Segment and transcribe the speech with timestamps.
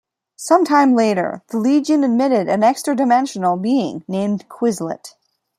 [0.39, 5.13] Some time later, the Legion admitted an extra-dimensional being named Quislet.